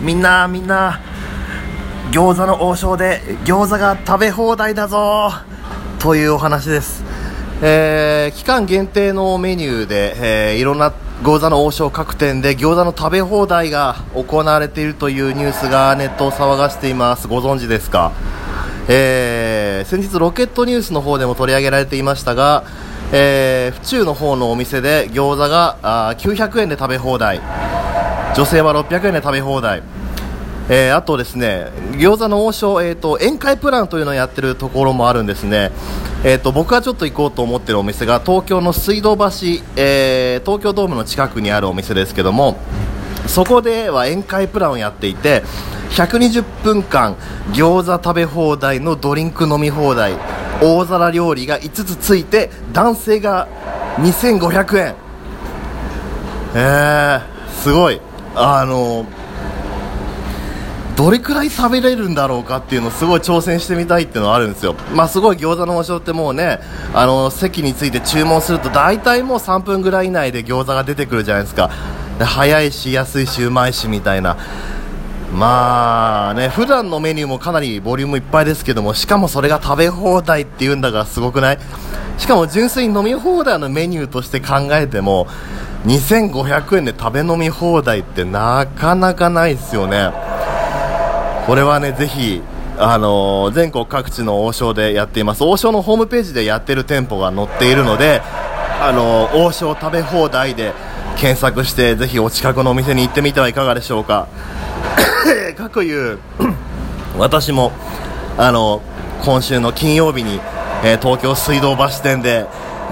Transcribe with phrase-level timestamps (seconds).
[0.00, 1.00] みんなみんな
[2.10, 5.30] 餃子の王将で餃子が食べ放題だぞ
[5.98, 7.04] というお話です、
[7.62, 10.92] えー期間限定のメニューで、えーいろんな
[11.22, 17.28] 餃子の王将各店で餃子の食べ放題が行われているというニュースがネットを騒がしています。
[17.28, 18.12] ご存知ですか？
[18.88, 22.64] えー先日ロケットニュースの方でも取り上げられていましたが、
[23.12, 27.40] えー府中の方のお店で餃子があ900円で食べ放題。
[28.36, 29.82] 女性は600円で食べ放題。
[30.68, 35.72] えーあとですね餃子の王将、えー、と宴会プランというのをやってるところもあるんですね、
[36.22, 39.24] えー、と僕がちょっと行こうと思ってるお店が東京の水道橋、
[39.74, 42.56] えー東京ドームの近くにあるお店ですけども
[43.26, 45.42] そこでは宴会プランをやっていて
[45.90, 47.16] 120分間
[47.52, 50.14] 餃子食べ放題のドリンク飲み放題
[50.62, 53.48] 大皿料理が5つついて男性が
[53.96, 54.94] 2500円。
[56.54, 58.00] えー、すごい。
[58.34, 59.06] あの
[60.96, 66.58] どれくらい食べれるんだろうかっていうのをすごい挑戦してみたいっていうのはあるんですよ、まあ、すごい餃子の王将ってもうね
[66.92, 71.70] あの席について注文すると大体もう3分ぐらい以内で餃子が出てくるじゃないですか。
[72.18, 74.36] で早いし安いしうまいしみたいな。
[75.32, 81.58] まあね普段のメニューもかなりボリュームいっぱいですけどもしかもそれが食べ放題っていうんだからすごくない？
[82.18, 85.26] しかも純粋に飲み放題のメニューとして考えても
[85.86, 90.10] 2500円で食べ飲み放題ってなかなかないですよね。
[91.46, 92.42] これはねぜひ
[92.78, 95.44] あのー全国各地の王将でやっています。
[95.44, 98.20] 王将のホームページでやってる店舗が載っているので
[98.82, 100.72] あのー王将食べ放題で
[101.16, 104.28] 検索してぜひお近くのお店に行ってみてはいかがでしょうか。
[105.56, 106.18] かくいう
[107.18, 107.72] 私も
[108.38, 108.80] あの
[109.24, 110.40] 今週の金曜日に、
[110.84, 112.46] えー東京水道橋店で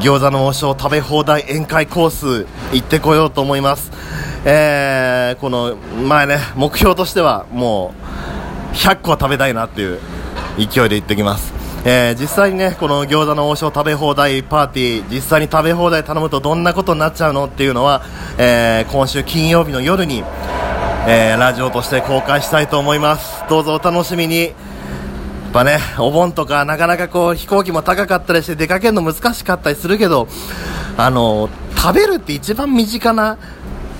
[0.00, 3.92] 餃子の王将食べ放題宴会コース行ってこようと思います、
[4.44, 7.92] えーこの前ね目標としてはも
[8.72, 9.98] う100個は食べたいなっていう
[10.58, 11.52] 勢いで行ってきます。
[11.84, 18.02] えー実際にねこの餃子の王将食べ放題パーティー実際に食べ放題頼むとどんなことになっちゃうのっていうのは、
[18.38, 20.24] えー今週金曜日の夜に
[21.06, 23.44] えーラジオとして公開したいと思います。
[23.50, 24.44] どうぞお楽しみに。
[24.44, 24.52] やっ
[25.52, 30.26] ぱねお盆とかなかなかこう飛行機も高かったりして出かけるの難しかったりするけど
[30.96, 33.38] あの食べるって一番身近な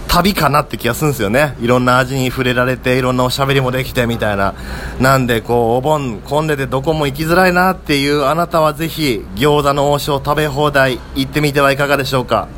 [0.09, 1.57] 旅かなって気がするんですよね。
[1.61, 4.55] いろんな味に触れられていろんなおしゃべりもできてみたいな。
[4.99, 12.49] なんでこうお盆混んでてどこも行きづらいなっていうあなたはぜひ餃子の王将食べ放題行ってみてはいかがでしょうか。